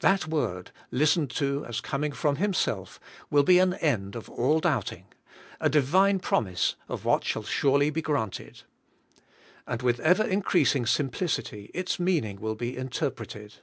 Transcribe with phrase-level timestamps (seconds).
[0.00, 2.98] That word, listened to as com ing from Himself,
[3.30, 5.06] will be an end of all doubting,—
[5.60, 8.62] a Divine promise of what shall surely be granted.
[9.68, 13.58] And with ever increasing simplicity its meaning will be interpreted.